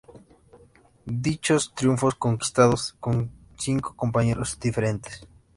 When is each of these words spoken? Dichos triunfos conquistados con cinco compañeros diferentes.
Dichos 1.05 1.75
triunfos 1.75 2.15
conquistados 2.15 2.95
con 2.99 3.29
cinco 3.59 3.93
compañeros 3.95 4.59
diferentes. 4.59 5.27